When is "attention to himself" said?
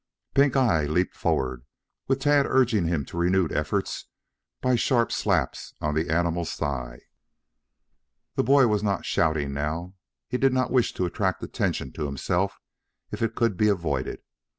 11.43-12.59